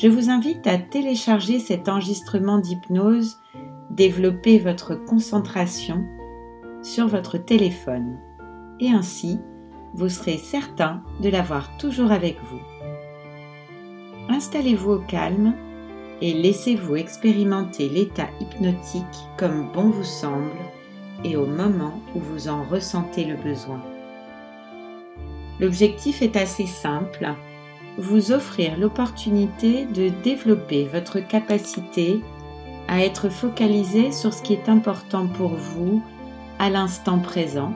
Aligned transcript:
Je 0.00 0.06
vous 0.06 0.30
invite 0.30 0.64
à 0.68 0.78
télécharger 0.78 1.58
cet 1.58 1.88
enregistrement 1.88 2.58
d'hypnose, 2.58 3.40
développer 3.90 4.60
votre 4.60 4.94
concentration 4.94 6.06
sur 6.84 7.08
votre 7.08 7.36
téléphone 7.36 8.16
et 8.78 8.90
ainsi 8.90 9.40
vous 9.94 10.08
serez 10.08 10.36
certain 10.36 11.02
de 11.20 11.28
l'avoir 11.28 11.76
toujours 11.78 12.12
avec 12.12 12.36
vous. 12.44 12.60
Installez-vous 14.28 14.92
au 14.92 14.98
calme 15.00 15.54
et 16.22 16.32
laissez-vous 16.32 16.94
expérimenter 16.94 17.88
l'état 17.88 18.28
hypnotique 18.40 19.02
comme 19.36 19.72
bon 19.72 19.90
vous 19.90 20.04
semble 20.04 20.52
et 21.24 21.34
au 21.34 21.46
moment 21.46 22.00
où 22.14 22.20
vous 22.20 22.46
en 22.46 22.62
ressentez 22.62 23.24
le 23.24 23.34
besoin. 23.34 23.82
L'objectif 25.58 26.22
est 26.22 26.36
assez 26.36 26.66
simple, 26.66 27.34
vous 27.98 28.30
offrir 28.30 28.78
l'opportunité 28.78 29.84
de 29.86 30.10
développer 30.22 30.84
votre 30.86 31.18
capacité 31.18 32.22
à 32.86 33.02
être 33.04 33.28
focalisé 33.28 34.12
sur 34.12 34.32
ce 34.32 34.42
qui 34.42 34.52
est 34.52 34.68
important 34.68 35.26
pour 35.26 35.54
vous 35.54 36.02
à 36.58 36.70
l'instant 36.70 37.18
présent 37.18 37.74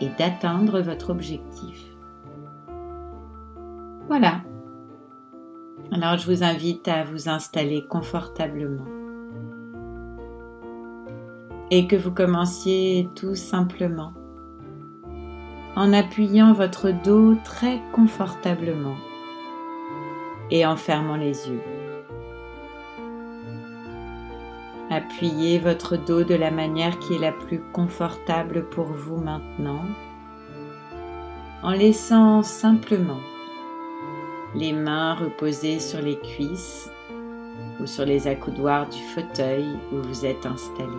et 0.00 0.08
d'atteindre 0.18 0.80
votre 0.80 1.10
objectif. 1.10 1.86
Voilà. 4.08 4.42
Alors 5.92 6.18
je 6.18 6.30
vous 6.30 6.42
invite 6.42 6.88
à 6.88 7.04
vous 7.04 7.28
installer 7.28 7.86
confortablement 7.88 8.84
et 11.70 11.86
que 11.86 11.96
vous 11.96 12.12
commenciez 12.12 13.08
tout 13.14 13.36
simplement 13.36 14.12
en 15.76 15.92
appuyant 15.92 16.52
votre 16.52 16.90
dos 16.90 17.36
très 17.44 17.80
confortablement 17.92 18.96
et 20.52 20.66
en 20.66 20.76
fermant 20.76 21.16
les 21.16 21.48
yeux. 21.48 21.62
Appuyez 24.90 25.58
votre 25.58 25.96
dos 25.96 26.24
de 26.24 26.34
la 26.34 26.50
manière 26.50 26.98
qui 26.98 27.14
est 27.14 27.18
la 27.18 27.32
plus 27.32 27.60
confortable 27.72 28.68
pour 28.68 28.84
vous 28.84 29.16
maintenant, 29.16 29.86
en 31.62 31.70
laissant 31.70 32.42
simplement 32.42 33.20
les 34.54 34.74
mains 34.74 35.14
reposées 35.14 35.80
sur 35.80 36.02
les 36.02 36.18
cuisses 36.18 36.90
ou 37.80 37.86
sur 37.86 38.04
les 38.04 38.28
accoudoirs 38.28 38.86
du 38.90 39.00
fauteuil 39.14 39.64
où 39.90 40.02
vous 40.02 40.26
êtes 40.26 40.44
installé. 40.44 40.98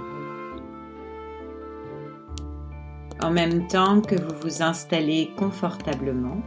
En 3.22 3.30
même 3.30 3.68
temps 3.68 4.02
que 4.02 4.16
vous 4.16 4.36
vous 4.42 4.64
installez 4.64 5.32
confortablement, 5.38 6.42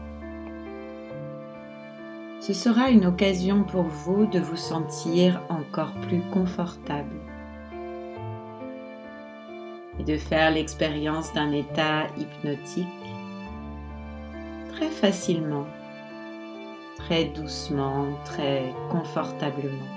ce 2.46 2.52
sera 2.52 2.90
une 2.90 3.06
occasion 3.06 3.64
pour 3.64 3.82
vous 3.82 4.24
de 4.26 4.38
vous 4.38 4.56
sentir 4.56 5.42
encore 5.48 5.92
plus 6.02 6.20
confortable 6.32 7.16
et 9.98 10.04
de 10.04 10.16
faire 10.16 10.52
l'expérience 10.52 11.32
d'un 11.32 11.50
état 11.50 12.06
hypnotique 12.16 12.86
très 14.72 14.90
facilement, 14.90 15.66
très 16.94 17.24
doucement, 17.24 18.16
très 18.24 18.72
confortablement. 18.92 19.90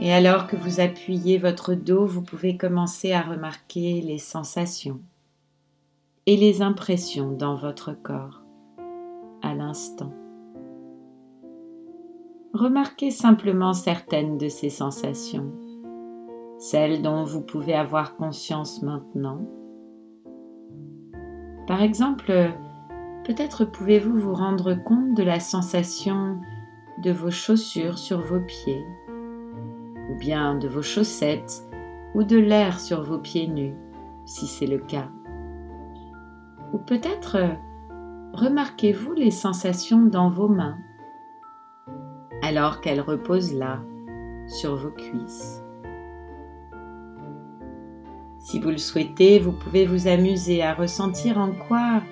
Et 0.00 0.14
alors 0.14 0.46
que 0.46 0.56
vous 0.56 0.80
appuyez 0.80 1.36
votre 1.36 1.74
dos, 1.74 2.06
vous 2.06 2.22
pouvez 2.22 2.56
commencer 2.56 3.12
à 3.12 3.20
remarquer 3.20 4.00
les 4.00 4.18
sensations 4.18 4.98
et 6.24 6.38
les 6.38 6.62
impressions 6.62 7.32
dans 7.32 7.56
votre 7.56 7.92
corps 7.92 8.45
l'instant. 9.54 10.12
Remarquez 12.52 13.10
simplement 13.10 13.72
certaines 13.72 14.38
de 14.38 14.48
ces 14.48 14.70
sensations 14.70 15.52
celles 16.58 17.02
dont 17.02 17.24
vous 17.24 17.42
pouvez 17.42 17.74
avoir 17.74 18.16
conscience 18.16 18.82
maintenant. 18.82 19.40
Par 21.66 21.82
exemple, 21.82 22.32
peut-être 23.24 23.64
pouvez-vous 23.64 24.18
vous 24.18 24.34
rendre 24.34 24.74
compte 24.74 25.14
de 25.14 25.22
la 25.22 25.40
sensation 25.40 26.38
de 27.02 27.10
vos 27.10 27.30
chaussures 27.30 27.98
sur 27.98 28.20
vos 28.20 28.40
pieds, 28.40 28.84
ou 30.10 30.18
bien 30.18 30.54
de 30.54 30.68
vos 30.68 30.82
chaussettes, 30.82 31.62
ou 32.14 32.22
de 32.22 32.38
l'air 32.38 32.80
sur 32.80 33.02
vos 33.02 33.18
pieds 33.18 33.48
nus, 33.48 33.74
si 34.24 34.46
c'est 34.46 34.66
le 34.66 34.78
cas. 34.78 35.08
Ou 36.72 36.78
peut-être 36.78 37.36
remarquez-vous 38.36 39.14
les 39.14 39.30
sensations 39.30 40.04
dans 40.04 40.28
vos 40.28 40.48
mains, 40.48 40.78
alors 42.42 42.82
qu'elles 42.82 43.00
reposent 43.00 43.54
là, 43.54 43.80
sur 44.46 44.76
vos 44.76 44.90
cuisses? 44.90 45.62
Si 48.38 48.60
vous 48.60 48.70
le 48.70 48.78
souhaitez, 48.78 49.38
vous 49.38 49.52
pouvez 49.52 49.86
vous 49.86 50.06
amuser 50.06 50.62
à 50.62 50.74
ressentir 50.74 51.38
en 51.38 51.52
quoi 51.52 52.02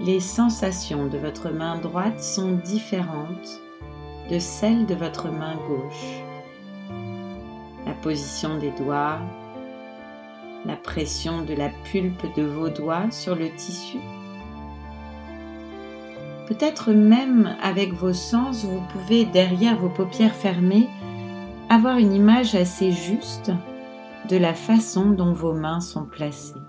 les 0.00 0.20
sensations 0.20 1.06
de 1.06 1.18
votre 1.18 1.50
main 1.50 1.78
droite 1.78 2.20
sont 2.20 2.52
différentes 2.52 3.60
de 4.30 4.38
celles 4.38 4.86
de 4.86 4.94
votre 4.94 5.28
main 5.28 5.56
gauche. 5.68 6.22
La 7.84 7.92
position 7.94 8.58
des 8.58 8.70
doigts, 8.70 9.18
la 10.64 10.76
pression 10.76 11.42
de 11.42 11.54
la 11.54 11.68
pulpe 11.90 12.34
de 12.36 12.42
vos 12.42 12.70
doigts 12.70 13.10
sur 13.10 13.34
le 13.34 13.50
tissu. 13.50 13.98
Peut-être 16.46 16.92
même 16.92 17.56
avec 17.62 17.94
vos 17.94 18.12
sens, 18.12 18.64
vous 18.64 18.82
pouvez, 18.92 19.24
derrière 19.24 19.78
vos 19.78 19.88
paupières 19.88 20.34
fermées, 20.34 20.88
avoir 21.70 21.96
une 21.96 22.12
image 22.12 22.54
assez 22.54 22.92
juste 22.92 23.50
de 24.28 24.36
la 24.36 24.52
façon 24.52 25.10
dont 25.10 25.32
vos 25.32 25.54
mains 25.54 25.80
sont 25.80 26.04
placées. 26.04 26.60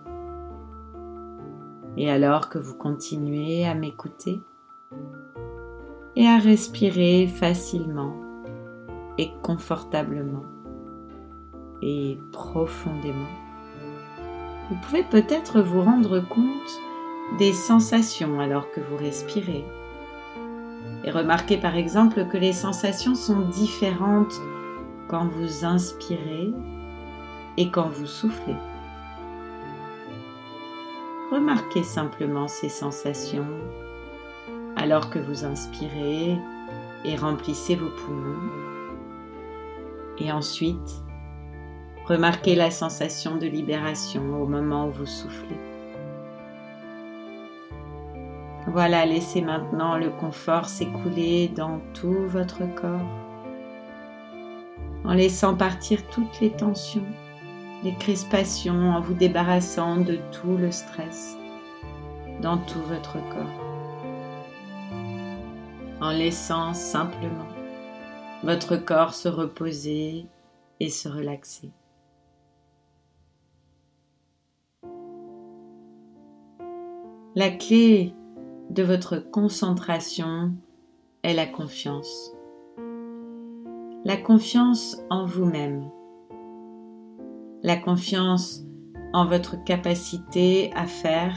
Et 1.98 2.10
alors 2.10 2.50
que 2.50 2.58
vous 2.58 2.76
continuez 2.76 3.66
à 3.66 3.74
m'écouter 3.74 4.42
et 6.16 6.26
à 6.26 6.38
respirer 6.38 7.28
facilement 7.28 8.16
et 9.18 9.32
confortablement 9.42 10.44
et 11.82 12.18
profondément, 12.32 13.30
vous 14.70 14.78
pouvez 14.84 15.04
peut-être 15.04 15.62
vous 15.62 15.82
rendre 15.82 16.20
compte 16.22 16.82
des 17.38 17.54
sensations 17.54 18.40
alors 18.40 18.72
que 18.72 18.80
vous 18.80 18.98
respirez. 18.98 19.66
Et 21.04 21.12
remarquez 21.12 21.58
par 21.58 21.76
exemple 21.76 22.26
que 22.28 22.38
les 22.38 22.54
sensations 22.54 23.16
sont 23.16 23.42
différentes 23.50 24.34
quand 25.08 25.28
vous 25.28 25.66
inspirez 25.66 26.52
et 27.58 27.70
quand 27.70 27.90
vous 27.90 28.08
soufflez. 28.08 28.56
Remarquez 31.32 31.84
simplement 31.84 32.48
ces 32.48 32.70
sensations 32.70 33.48
alors 34.78 35.10
que 35.10 35.20
vous 35.20 35.46
inspirez 35.46 36.38
et 37.04 37.16
remplissez 37.16 37.76
vos 37.76 37.90
poumons. 37.90 38.50
Et 40.18 40.32
ensuite, 40.32 41.04
remarquez 42.06 42.56
la 42.56 42.72
sensation 42.72 43.36
de 43.36 43.48
libération 43.48 44.42
au 44.42 44.48
moment 44.48 44.88
où 44.88 44.92
vous 44.92 45.06
soufflez. 45.06 45.75
Voilà, 48.76 49.06
laissez 49.06 49.40
maintenant 49.42 49.96
le 49.96 50.10
confort 50.10 50.68
s'écouler 50.68 51.48
dans 51.48 51.80
tout 51.94 52.28
votre 52.28 52.66
corps 52.76 53.08
en 55.06 55.14
laissant 55.14 55.56
partir 55.56 56.06
toutes 56.10 56.42
les 56.42 56.52
tensions 56.52 57.08
les 57.86 57.96
crispations 57.96 58.92
en 58.92 59.00
vous 59.00 59.14
débarrassant 59.14 59.96
de 59.96 60.20
tout 60.34 60.58
le 60.58 60.72
stress 60.72 61.38
dans 62.42 62.58
tout 62.58 62.82
votre 62.82 63.14
corps. 63.30 63.64
En 66.02 66.12
laissant 66.12 66.74
simplement 66.74 67.48
votre 68.44 68.76
corps 68.76 69.14
se 69.14 69.30
reposer 69.30 70.26
et 70.82 70.90
se 70.90 71.08
relaxer. 71.08 71.72
La 77.36 77.52
clé 77.52 78.14
de 78.70 78.84
votre 78.84 79.18
concentration 79.18 80.54
est 81.24 81.34
la 81.34 81.46
confiance. 81.46 82.32
la 84.06 84.18
confiance 84.18 85.02
en 85.10 85.26
vous-même, 85.26 85.90
la 87.64 87.76
confiance 87.76 88.64
en 89.14 89.26
votre 89.26 89.64
capacité 89.64 90.72
à 90.76 90.86
faire 90.86 91.36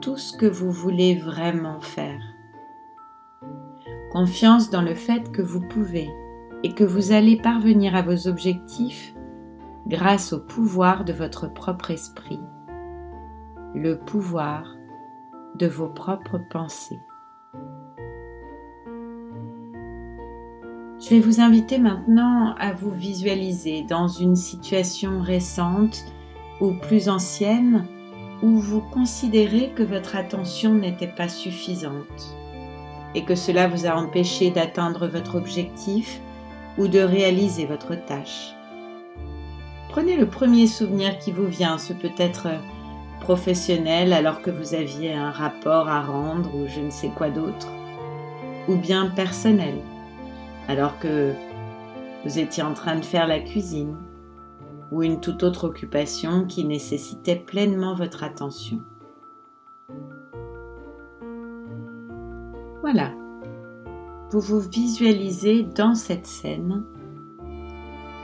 tout 0.00 0.16
ce 0.16 0.36
que 0.36 0.46
vous 0.46 0.70
voulez 0.70 1.16
vraiment 1.16 1.80
faire. 1.80 2.22
Confiance 4.12 4.70
dans 4.70 4.82
le 4.82 4.94
fait 4.94 5.32
que 5.32 5.42
vous 5.42 5.60
pouvez 5.60 6.08
et 6.62 6.74
que 6.74 6.84
vous 6.84 7.10
allez 7.10 7.36
parvenir 7.36 7.96
à 7.96 8.02
vos 8.02 8.28
objectifs 8.28 9.12
grâce 9.88 10.32
au 10.32 10.38
pouvoir 10.38 11.04
de 11.04 11.12
votre 11.12 11.52
propre 11.52 11.90
esprit, 11.90 12.40
le 13.74 13.98
pouvoir 13.98 14.76
de 15.60 15.66
vos 15.66 15.88
propres 15.88 16.40
pensées. 16.50 16.98
Je 20.98 21.10
vais 21.10 21.20
vous 21.20 21.40
inviter 21.40 21.78
maintenant 21.78 22.54
à 22.58 22.72
vous 22.72 22.90
visualiser 22.90 23.82
dans 23.82 24.08
une 24.08 24.36
situation 24.36 25.20
récente 25.20 26.04
ou 26.60 26.72
plus 26.72 27.08
ancienne 27.08 27.86
où 28.42 28.58
vous 28.58 28.80
considérez 28.80 29.72
que 29.74 29.82
votre 29.82 30.16
attention 30.16 30.74
n'était 30.74 31.14
pas 31.14 31.28
suffisante 31.28 32.34
et 33.14 33.24
que 33.24 33.34
cela 33.34 33.68
vous 33.68 33.86
a 33.86 33.94
empêché 33.94 34.50
d'atteindre 34.50 35.08
votre 35.08 35.36
objectif 35.36 36.20
ou 36.78 36.88
de 36.88 37.00
réaliser 37.00 37.66
votre 37.66 37.94
tâche. 38.06 38.54
Prenez 39.90 40.16
le 40.16 40.26
premier 40.26 40.66
souvenir 40.66 41.18
qui 41.18 41.32
vous 41.32 41.46
vient, 41.46 41.76
ce 41.76 41.92
peut 41.92 42.12
être 42.16 42.48
professionnel 43.20 44.12
alors 44.12 44.42
que 44.42 44.50
vous 44.50 44.74
aviez 44.74 45.12
un 45.12 45.30
rapport 45.30 45.88
à 45.88 46.02
rendre 46.02 46.54
ou 46.54 46.66
je 46.66 46.80
ne 46.80 46.90
sais 46.90 47.10
quoi 47.10 47.30
d'autre, 47.30 47.68
ou 48.68 48.76
bien 48.76 49.06
personnel 49.06 49.74
alors 50.68 50.98
que 50.98 51.32
vous 52.24 52.38
étiez 52.38 52.62
en 52.62 52.74
train 52.74 52.96
de 52.96 53.04
faire 53.04 53.26
la 53.26 53.40
cuisine 53.40 53.96
ou 54.90 55.02
une 55.02 55.20
toute 55.20 55.42
autre 55.42 55.64
occupation 55.68 56.44
qui 56.46 56.64
nécessitait 56.64 57.36
pleinement 57.36 57.94
votre 57.94 58.24
attention. 58.24 58.80
Voilà, 62.80 63.12
vous 64.30 64.40
vous 64.40 64.60
visualisez 64.60 65.62
dans 65.62 65.94
cette 65.94 66.26
scène 66.26 66.84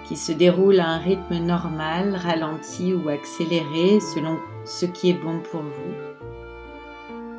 qui 0.08 0.16
se 0.16 0.32
déroule 0.32 0.78
à 0.78 0.88
un 0.88 0.98
rythme 0.98 1.38
normal, 1.38 2.16
ralenti 2.16 2.94
ou 2.94 3.08
accéléré 3.08 3.98
selon 4.00 4.38
ce 4.66 4.84
qui 4.84 5.10
est 5.10 5.22
bon 5.22 5.40
pour 5.50 5.62
vous. 5.62 5.94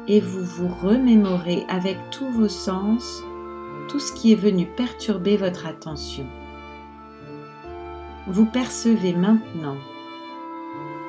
Et 0.07 0.21
vous 0.21 0.43
vous 0.43 0.69
remémorez 0.69 1.65
avec 1.69 1.97
tous 2.09 2.29
vos 2.31 2.47
sens 2.47 3.21
tout 3.89 3.99
ce 3.99 4.13
qui 4.13 4.31
est 4.31 4.35
venu 4.35 4.65
perturber 4.65 5.37
votre 5.37 5.67
attention. 5.67 6.25
Vous 8.27 8.45
percevez 8.45 9.13
maintenant 9.13 9.77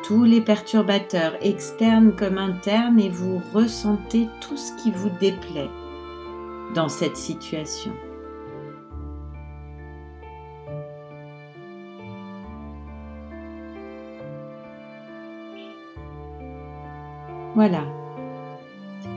tous 0.05 0.25
les 0.25 0.41
perturbateurs 0.41 1.35
externes 1.41 2.15
comme 2.15 2.38
internes 2.38 3.00
et 3.00 3.11
vous 3.11 3.43
ressentez 3.53 4.29
tout 4.41 4.56
ce 4.56 4.73
qui 4.82 4.91
vous 4.91 5.11
déplaît 5.20 5.70
dans 6.75 6.88
cette 6.88 7.17
situation. 7.17 7.93
Voilà, 17.60 17.82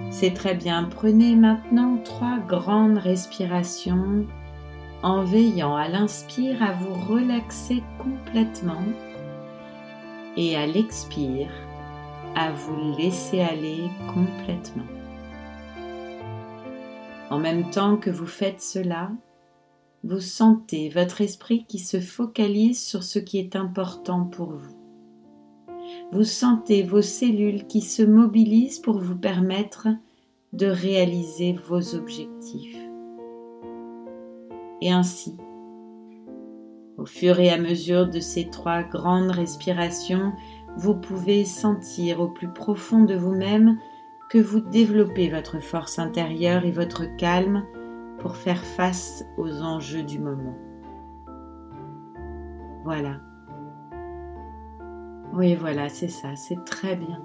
c'est 0.09 0.33
très 0.33 0.55
bien. 0.55 0.85
Prenez 0.85 1.35
maintenant 1.35 1.99
trois 2.03 2.39
grandes 2.39 2.97
respirations 2.97 4.25
en 5.03 5.23
veillant 5.23 5.75
à 5.75 5.87
l'inspire 5.87 6.63
à 6.63 6.71
vous 6.71 6.95
relaxer 7.13 7.83
complètement 7.99 8.81
et 10.37 10.55
à 10.55 10.65
l'expire 10.65 11.51
à 12.35 12.51
vous 12.51 12.97
laisser 12.97 13.41
aller 13.41 13.83
complètement. 14.11 14.89
En 17.29 17.37
même 17.37 17.69
temps 17.69 17.95
que 17.95 18.09
vous 18.09 18.25
faites 18.25 18.63
cela, 18.63 19.11
vous 20.03 20.19
sentez 20.19 20.89
votre 20.89 21.21
esprit 21.21 21.65
qui 21.65 21.77
se 21.77 21.99
focalise 21.99 22.83
sur 22.83 23.03
ce 23.03 23.19
qui 23.19 23.37
est 23.37 23.55
important 23.55 24.23
pour 24.23 24.53
vous. 24.53 24.80
Vous 26.11 26.23
sentez 26.23 26.83
vos 26.83 27.01
cellules 27.01 27.65
qui 27.67 27.81
se 27.81 28.03
mobilisent 28.03 28.79
pour 28.79 28.99
vous 28.99 29.15
permettre 29.15 29.87
de 30.51 30.67
réaliser 30.67 31.53
vos 31.53 31.95
objectifs. 31.95 32.77
Et 34.81 34.91
ainsi, 34.91 35.37
au 36.97 37.05
fur 37.05 37.39
et 37.39 37.49
à 37.49 37.57
mesure 37.57 38.09
de 38.09 38.19
ces 38.19 38.49
trois 38.49 38.83
grandes 38.83 39.31
respirations, 39.31 40.33
vous 40.75 40.95
pouvez 40.95 41.45
sentir 41.45 42.19
au 42.19 42.27
plus 42.27 42.49
profond 42.49 43.03
de 43.03 43.15
vous-même 43.15 43.77
que 44.29 44.37
vous 44.37 44.59
développez 44.59 45.29
votre 45.29 45.59
force 45.61 45.97
intérieure 45.97 46.65
et 46.65 46.71
votre 46.71 47.05
calme 47.15 47.63
pour 48.19 48.35
faire 48.35 48.63
face 48.63 49.25
aux 49.37 49.61
enjeux 49.61 50.03
du 50.03 50.19
moment. 50.19 50.57
Voilà. 52.83 53.30
Oui, 55.33 55.55
voilà, 55.55 55.87
c'est 55.87 56.09
ça, 56.09 56.35
c'est 56.35 56.63
très 56.65 56.95
bien. 56.95 57.21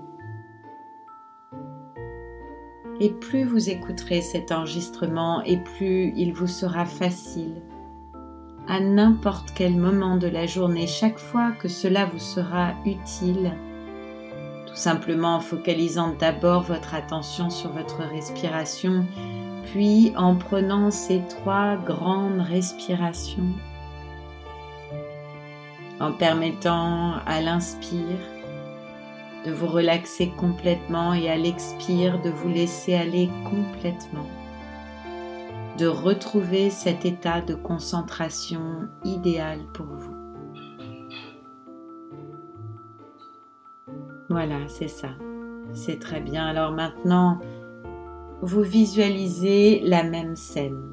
Et 3.00 3.10
plus 3.10 3.44
vous 3.44 3.68
écouterez 3.68 4.22
cet 4.22 4.52
enregistrement 4.52 5.42
et 5.42 5.58
plus 5.58 6.12
il 6.16 6.32
vous 6.32 6.46
sera 6.46 6.86
facile, 6.86 7.62
à 8.68 8.80
n'importe 8.80 9.50
quel 9.54 9.76
moment 9.76 10.16
de 10.16 10.28
la 10.28 10.46
journée, 10.46 10.86
chaque 10.86 11.18
fois 11.18 11.52
que 11.52 11.68
cela 11.68 12.06
vous 12.06 12.18
sera 12.18 12.74
utile, 12.86 13.52
tout 14.66 14.76
simplement 14.76 15.36
en 15.36 15.40
focalisant 15.40 16.14
d'abord 16.18 16.62
votre 16.62 16.94
attention 16.94 17.50
sur 17.50 17.70
votre 17.72 17.98
respiration, 17.98 19.04
puis 19.66 20.12
en 20.16 20.36
prenant 20.36 20.90
ces 20.90 21.22
trois 21.28 21.76
grandes 21.76 22.40
respirations, 22.40 23.52
en 26.00 26.12
permettant 26.12 27.14
à 27.26 27.40
l'inspire 27.40 28.19
de 29.46 29.52
vous 29.52 29.66
relaxer 29.66 30.32
complètement 30.37 31.14
et 31.14 31.31
à 31.31 31.37
l'expire 31.37 32.20
de 32.20 32.31
vous 32.31 32.48
laisser 32.48 32.94
aller 32.94 33.31
complètement, 33.44 34.26
de 35.78 35.87
retrouver 35.87 36.70
cet 36.70 37.04
état 37.04 37.40
de 37.40 37.54
concentration 37.54 38.88
idéal 39.04 39.61
pour 39.73 39.87
vous. 39.87 40.16
Voilà, 44.28 44.66
c'est 44.68 44.88
ça. 44.88 45.11
C'est 45.73 46.00
très 46.00 46.20
bien. 46.20 46.44
Alors 46.47 46.73
maintenant, 46.73 47.38
vous 48.42 48.62
visualisez 48.62 49.80
la 49.85 50.02
même 50.02 50.35
scène. 50.35 50.92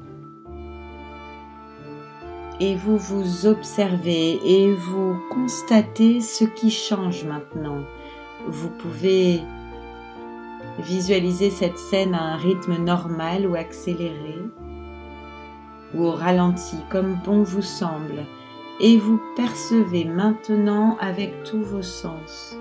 Et 2.60 2.76
vous 2.76 2.96
vous 2.96 3.46
observez 3.46 4.40
et 4.44 4.72
vous 4.72 5.16
constatez 5.30 6.20
ce 6.20 6.44
qui 6.44 6.70
change 6.70 7.24
maintenant 7.24 7.80
vous 8.46 8.68
pouvez 8.68 9.40
visualiser 10.78 11.50
cette 11.50 11.78
scène 11.78 12.14
à 12.14 12.34
un 12.34 12.36
rythme 12.36 12.76
normal 12.76 13.46
ou 13.46 13.54
accéléré 13.54 14.38
ou 15.94 16.04
au 16.04 16.10
ralenti 16.10 16.76
comme 16.90 17.18
bon 17.24 17.42
vous 17.42 17.62
semble 17.62 18.24
et 18.80 18.98
vous 18.98 19.20
percevez 19.36 20.04
maintenant 20.04 20.96
avec 21.00 21.44
tous 21.44 21.62
vos 21.62 21.82
sens 21.82 22.56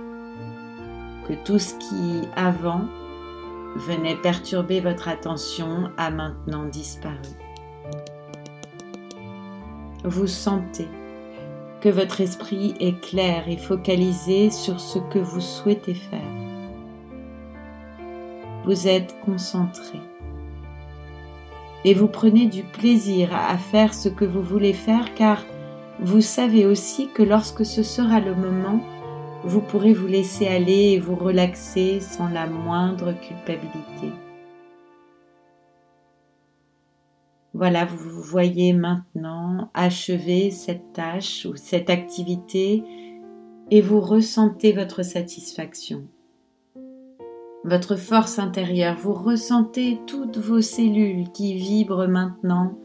que 1.27 1.33
tout 1.43 1.59
ce 1.59 1.73
qui 1.75 2.27
avant 2.35 2.81
venait 3.75 4.17
perturber 4.17 4.79
votre 4.79 5.07
attention 5.07 5.89
a 5.97 6.11
maintenant 6.11 6.65
disparu. 6.65 7.42
Vous 10.03 10.27
sentez 10.27 10.87
que 11.79 11.87
votre 11.87 12.19
esprit 12.19 12.75
est 12.81 12.99
clair 12.99 13.47
et 13.47 13.55
focalisé 13.55 14.49
sur 14.49 14.79
ce 14.79 14.99
que 14.99 15.19
vous 15.19 15.39
souhaitez 15.39 15.93
faire. 15.93 16.19
Vous 18.65 18.87
êtes 18.87 19.15
concentré 19.25 19.99
et 21.85 21.93
vous 21.93 22.07
prenez 22.07 22.47
du 22.47 22.63
plaisir 22.63 23.29
à 23.33 23.57
faire 23.57 23.93
ce 23.93 24.09
que 24.09 24.25
vous 24.25 24.41
voulez 24.41 24.73
faire 24.73 25.13
car 25.15 25.43
vous 25.99 26.21
savez 26.21 26.65
aussi 26.65 27.09
que 27.13 27.23
lorsque 27.23 27.65
ce 27.65 27.83
sera 27.83 28.19
le 28.19 28.35
moment, 28.35 28.81
vous 29.43 29.61
pourrez 29.61 29.93
vous 29.93 30.07
laisser 30.07 30.47
aller 30.47 30.91
et 30.93 30.99
vous 30.99 31.15
relaxer 31.15 31.99
sans 32.01 32.27
la 32.27 32.47
moindre 32.47 33.13
culpabilité. 33.13 34.11
Voilà, 37.53 37.85
vous 37.85 38.21
voyez 38.21 38.73
maintenant 38.73 39.69
achever 39.73 40.49
cette 40.49 40.93
tâche 40.93 41.45
ou 41.45 41.55
cette 41.55 41.89
activité 41.89 42.83
et 43.69 43.81
vous 43.81 44.01
ressentez 44.01 44.73
votre 44.73 45.03
satisfaction. 45.03 46.07
Votre 47.63 47.95
force 47.95 48.39
intérieure, 48.39 48.97
vous 48.97 49.13
ressentez 49.13 50.01
toutes 50.07 50.37
vos 50.37 50.61
cellules 50.61 51.31
qui 51.31 51.53
vibrent 51.55 52.07
maintenant 52.07 52.77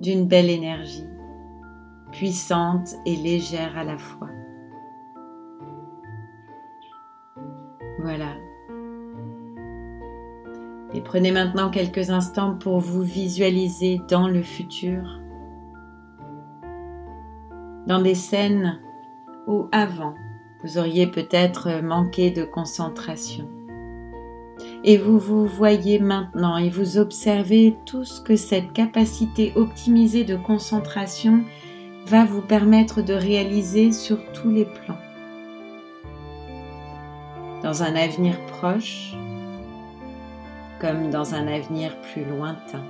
d'une 0.00 0.26
belle 0.26 0.50
énergie. 0.50 1.06
puissante 2.12 2.94
et 3.06 3.16
légère 3.16 3.78
à 3.78 3.84
la 3.84 3.96
fois. 3.96 4.28
Voilà. 8.00 8.36
Et 10.94 11.00
prenez 11.00 11.32
maintenant 11.32 11.70
quelques 11.70 12.10
instants 12.10 12.54
pour 12.54 12.80
vous 12.80 13.02
visualiser 13.02 14.00
dans 14.08 14.28
le 14.28 14.42
futur, 14.42 15.20
dans 17.86 18.02
des 18.02 18.14
scènes 18.14 18.80
où 19.46 19.68
avant 19.72 20.14
vous 20.62 20.78
auriez 20.78 21.06
peut-être 21.06 21.82
manqué 21.82 22.30
de 22.30 22.44
concentration. 22.44 23.48
Et 24.84 24.96
vous 24.96 25.18
vous 25.18 25.46
voyez 25.46 25.98
maintenant 25.98 26.56
et 26.56 26.68
vous 26.68 26.98
observez 26.98 27.76
tout 27.86 28.04
ce 28.04 28.20
que 28.20 28.36
cette 28.36 28.72
capacité 28.72 29.52
optimisée 29.56 30.24
de 30.24 30.36
concentration 30.36 31.44
va 32.06 32.24
vous 32.24 32.42
permettre 32.42 33.02
de 33.02 33.14
réaliser 33.14 33.92
sur 33.92 34.18
tous 34.32 34.50
les 34.50 34.64
plans. 34.64 34.98
Dans 37.62 37.82
un 37.82 37.94
avenir 37.94 38.38
proche, 38.46 39.14
comme 40.82 41.10
dans 41.10 41.34
un 41.34 41.46
avenir 41.46 41.96
plus 42.00 42.24
lointain. 42.24 42.84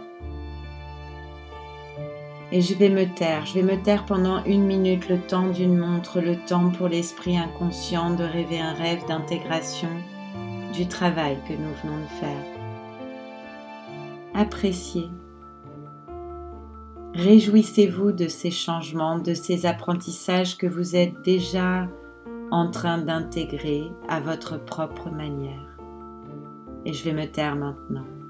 Et 2.50 2.62
je 2.62 2.74
vais 2.74 2.88
me 2.88 3.04
taire, 3.04 3.46
je 3.46 3.54
vais 3.54 3.62
me 3.62 3.80
taire 3.82 4.04
pendant 4.06 4.42
une 4.44 4.64
minute, 4.64 5.08
le 5.08 5.18
temps 5.18 5.48
d'une 5.48 5.76
montre, 5.76 6.20
le 6.20 6.36
temps 6.36 6.70
pour 6.70 6.88
l'esprit 6.88 7.36
inconscient 7.36 8.14
de 8.14 8.24
rêver 8.24 8.60
un 8.60 8.72
rêve 8.72 9.06
d'intégration 9.06 9.90
du 10.72 10.88
travail 10.88 11.36
que 11.46 11.52
nous 11.52 11.72
venons 11.82 12.02
de 12.02 12.20
faire. 12.20 12.44
Appréciez. 14.34 15.08
Réjouissez-vous 17.14 18.12
de 18.12 18.26
ces 18.26 18.50
changements, 18.50 19.18
de 19.18 19.34
ces 19.34 19.66
apprentissages 19.66 20.56
que 20.56 20.66
vous 20.66 20.96
êtes 20.96 21.20
déjà 21.22 21.88
en 22.50 22.70
train 22.70 22.98
d'intégrer 22.98 23.84
à 24.08 24.20
votre 24.20 24.62
propre 24.62 25.10
manière 25.10 25.71
et 26.84 26.92
je 26.92 27.04
vais 27.04 27.12
me 27.12 27.26
taire 27.26 27.56
maintenant. 27.56 28.21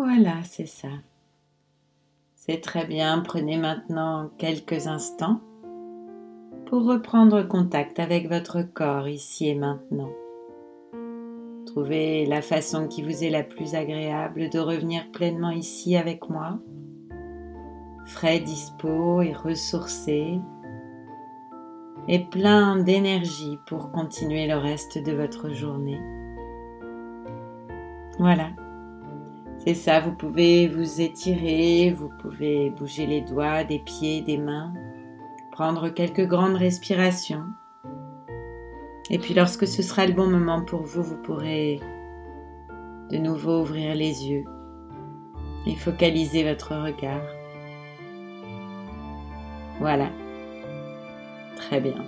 Voilà, 0.00 0.44
c'est 0.44 0.66
ça. 0.66 0.86
C'est 2.36 2.60
très 2.60 2.86
bien. 2.86 3.18
Prenez 3.18 3.56
maintenant 3.56 4.30
quelques 4.38 4.86
instants 4.86 5.40
pour 6.66 6.84
reprendre 6.84 7.42
contact 7.42 7.98
avec 7.98 8.28
votre 8.28 8.62
corps 8.62 9.08
ici 9.08 9.48
et 9.48 9.56
maintenant. 9.56 10.12
Trouvez 11.66 12.26
la 12.26 12.42
façon 12.42 12.86
qui 12.86 13.02
vous 13.02 13.24
est 13.24 13.30
la 13.30 13.42
plus 13.42 13.74
agréable 13.74 14.50
de 14.50 14.60
revenir 14.60 15.10
pleinement 15.10 15.50
ici 15.50 15.96
avec 15.96 16.30
moi, 16.30 16.60
frais, 18.06 18.38
dispo 18.38 19.20
et 19.20 19.32
ressourcé, 19.32 20.38
et 22.06 22.20
plein 22.20 22.76
d'énergie 22.76 23.58
pour 23.66 23.90
continuer 23.90 24.46
le 24.46 24.58
reste 24.58 24.96
de 25.04 25.10
votre 25.10 25.50
journée. 25.50 26.00
Voilà. 28.20 28.50
C'est 29.58 29.74
ça, 29.74 30.00
vous 30.00 30.12
pouvez 30.12 30.68
vous 30.68 31.00
étirer, 31.00 31.90
vous 31.90 32.10
pouvez 32.20 32.70
bouger 32.70 33.06
les 33.06 33.20
doigts, 33.20 33.64
des 33.64 33.80
pieds, 33.80 34.22
des 34.22 34.38
mains, 34.38 34.72
prendre 35.50 35.88
quelques 35.88 36.26
grandes 36.26 36.56
respirations. 36.56 37.44
Et 39.10 39.18
puis 39.18 39.34
lorsque 39.34 39.66
ce 39.66 39.82
sera 39.82 40.06
le 40.06 40.12
bon 40.12 40.28
moment 40.28 40.62
pour 40.62 40.82
vous, 40.82 41.02
vous 41.02 41.16
pourrez 41.16 41.80
de 43.10 43.16
nouveau 43.18 43.62
ouvrir 43.62 43.94
les 43.94 44.28
yeux 44.28 44.44
et 45.66 45.74
focaliser 45.74 46.44
votre 46.44 46.74
regard. 46.76 47.26
Voilà. 49.80 50.10
Très 51.56 51.80
bien. 51.80 52.04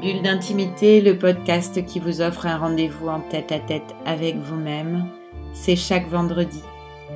Bulle 0.00 0.22
d'intimité, 0.22 1.00
le 1.00 1.18
podcast 1.18 1.84
qui 1.84 2.00
vous 2.00 2.20
offre 2.20 2.46
un 2.46 2.58
rendez-vous 2.58 3.08
en 3.08 3.20
tête 3.20 3.52
à 3.52 3.60
tête 3.60 3.94
avec 4.04 4.36
vous-même 4.36 5.08
c'est 5.54 5.76
chaque 5.76 6.08
vendredi, 6.10 6.62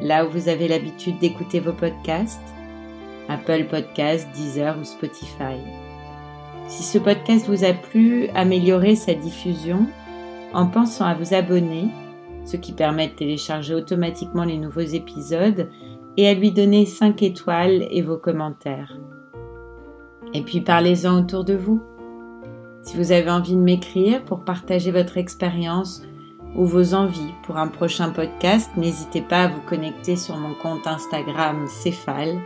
là 0.00 0.24
où 0.24 0.30
vous 0.30 0.48
avez 0.48 0.68
l'habitude 0.68 1.18
d'écouter 1.18 1.60
vos 1.60 1.72
podcasts, 1.72 2.40
Apple 3.28 3.66
Podcasts, 3.68 4.28
Deezer 4.34 4.78
ou 4.80 4.84
Spotify. 4.84 5.58
Si 6.68 6.82
ce 6.82 6.98
podcast 6.98 7.46
vous 7.46 7.64
a 7.64 7.74
plu, 7.74 8.28
améliorez 8.34 8.96
sa 8.96 9.14
diffusion 9.14 9.86
en 10.54 10.66
pensant 10.66 11.04
à 11.04 11.14
vous 11.14 11.34
abonner, 11.34 11.88
ce 12.44 12.56
qui 12.56 12.72
permet 12.72 13.08
de 13.08 13.12
télécharger 13.12 13.74
automatiquement 13.74 14.44
les 14.44 14.56
nouveaux 14.56 14.80
épisodes, 14.80 15.68
et 16.16 16.26
à 16.26 16.34
lui 16.34 16.50
donner 16.50 16.86
5 16.86 17.22
étoiles 17.22 17.86
et 17.90 18.02
vos 18.02 18.16
commentaires. 18.16 18.98
Et 20.32 20.42
puis 20.42 20.60
parlez-en 20.60 21.20
autour 21.20 21.44
de 21.44 21.54
vous. 21.54 21.82
Si 22.82 22.96
vous 22.96 23.12
avez 23.12 23.30
envie 23.30 23.54
de 23.54 23.60
m'écrire 23.60 24.24
pour 24.24 24.44
partager 24.44 24.90
votre 24.90 25.18
expérience 25.18 26.02
ou 26.58 26.66
vos 26.66 26.92
envies 26.92 27.32
pour 27.44 27.56
un 27.56 27.68
prochain 27.68 28.10
podcast, 28.10 28.68
n'hésitez 28.76 29.22
pas 29.22 29.44
à 29.44 29.48
vous 29.48 29.60
connecter 29.60 30.16
sur 30.16 30.36
mon 30.36 30.54
compte 30.54 30.86
Instagram 30.88 31.68
Céphale 31.68 32.40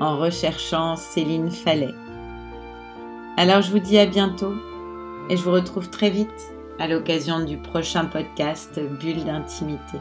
en 0.00 0.18
recherchant 0.18 0.96
Céline 0.96 1.50
Fallet. 1.50 1.94
Alors 3.36 3.60
je 3.60 3.70
vous 3.70 3.80
dis 3.80 3.98
à 3.98 4.06
bientôt 4.06 4.54
et 5.28 5.36
je 5.36 5.42
vous 5.42 5.52
retrouve 5.52 5.90
très 5.90 6.08
vite 6.08 6.52
à 6.78 6.88
l'occasion 6.88 7.44
du 7.44 7.58
prochain 7.58 8.06
podcast 8.06 8.80
Bulle 8.98 9.24
d'intimité. 9.24 9.98